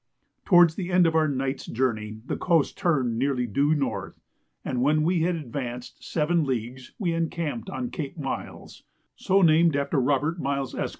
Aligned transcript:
Towards 0.45 0.73
the 0.73 0.91
end 0.91 1.05
of 1.05 1.13
our 1.13 1.27
night's 1.27 1.67
journey 1.67 2.21
the 2.25 2.35
coast 2.35 2.75
turned 2.75 3.19
nearly 3.19 3.45
due 3.45 3.75
north, 3.75 4.19
and 4.65 4.81
when 4.81 5.03
we 5.03 5.21
had 5.21 5.35
advanced 5.35 6.03
seven 6.03 6.43
leagues 6.43 6.93
we 6.97 7.13
encamped 7.13 7.69
on 7.69 7.91
Cape 7.91 8.17
Miles, 8.17 8.81
so 9.15 9.43
named 9.43 9.75
after 9.75 10.01
Robert 10.01 10.39
Miles, 10.39 10.73
Esq. 10.73 10.89